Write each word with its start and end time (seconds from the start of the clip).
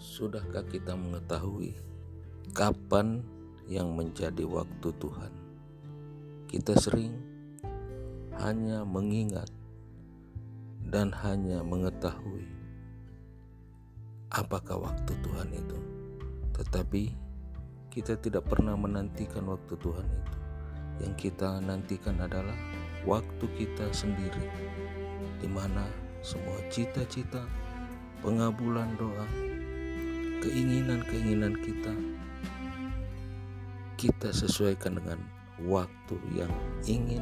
Sudahkah 0.00 0.64
kita 0.64 0.96
mengetahui 0.96 1.76
kapan 2.56 3.20
yang 3.68 3.92
menjadi 3.92 4.48
waktu 4.48 4.88
Tuhan? 4.96 5.28
Kita 6.48 6.72
sering 6.80 7.20
hanya 8.40 8.80
mengingat 8.88 9.52
dan 10.88 11.12
hanya 11.20 11.60
mengetahui 11.60 12.48
apakah 14.32 14.88
waktu 14.88 15.12
Tuhan 15.20 15.52
itu, 15.52 15.78
tetapi 16.56 17.12
kita 17.92 18.16
tidak 18.24 18.48
pernah 18.48 18.80
menantikan 18.80 19.52
waktu 19.52 19.76
Tuhan 19.76 20.08
itu. 20.08 20.36
Yang 21.04 21.14
kita 21.28 21.60
nantikan 21.60 22.24
adalah 22.24 22.56
waktu 23.04 23.44
kita 23.52 23.92
sendiri, 23.92 24.48
di 25.44 25.48
mana 25.52 25.84
semua 26.24 26.56
cita-cita, 26.72 27.44
pengabulan 28.24 28.96
doa, 28.96 29.28
keinginan-keinginan 30.40 31.54
kita 31.60 31.92
kita 34.00 34.32
sesuaikan 34.32 34.96
dengan 34.96 35.20
waktu 35.68 36.16
yang 36.32 36.48
ingin 36.88 37.20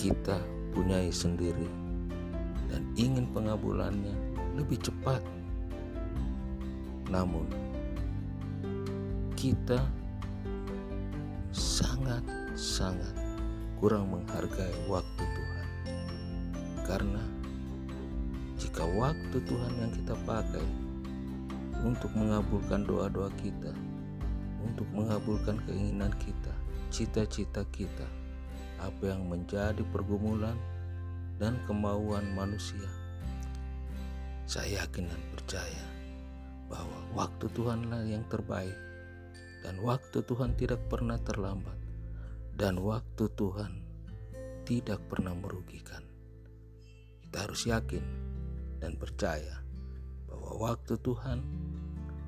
kita 0.00 0.40
punyai 0.72 1.12
sendiri 1.12 1.68
dan 2.72 2.80
ingin 2.96 3.28
pengabulannya 3.30 4.16
lebih 4.56 4.80
cepat. 4.80 5.20
Namun 7.12 7.44
kita 9.36 9.84
sangat-sangat 11.52 13.12
kurang 13.76 14.08
menghargai 14.08 14.72
waktu 14.88 15.22
Tuhan. 15.28 15.68
Karena 16.88 17.24
jika 18.56 18.88
waktu 18.96 19.36
Tuhan 19.44 19.72
yang 19.76 19.92
kita 19.92 20.16
pakai 20.24 20.64
untuk 21.84 22.08
mengabulkan 22.16 22.88
doa-doa 22.88 23.28
kita, 23.36 23.76
untuk 24.64 24.88
mengabulkan 24.96 25.60
keinginan 25.68 26.10
kita, 26.16 26.50
cita-cita 26.88 27.60
kita, 27.68 28.08
apa 28.80 29.12
yang 29.12 29.28
menjadi 29.28 29.84
pergumulan 29.92 30.56
dan 31.36 31.60
kemauan 31.68 32.24
manusia. 32.32 32.88
Saya 34.48 34.84
yakin 34.84 35.12
dan 35.12 35.22
percaya 35.36 35.84
bahwa 36.72 37.00
waktu 37.12 37.52
Tuhanlah 37.52 38.02
yang 38.08 38.24
terbaik 38.32 38.76
dan 39.60 39.76
waktu 39.84 40.24
Tuhan 40.24 40.56
tidak 40.56 40.80
pernah 40.88 41.20
terlambat 41.20 41.76
dan 42.56 42.80
waktu 42.80 43.28
Tuhan 43.36 43.72
tidak 44.64 45.00
pernah 45.12 45.36
merugikan. 45.36 46.00
Kita 47.20 47.44
harus 47.44 47.68
yakin 47.68 48.04
dan 48.80 48.96
percaya 48.96 49.64
bahwa 50.28 50.72
waktu 50.72 51.00
Tuhan 51.00 51.38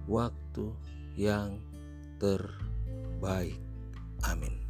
waktu 0.07 0.71
yang 1.15 1.59
terbaik. 2.19 3.59
Amin. 4.27 4.66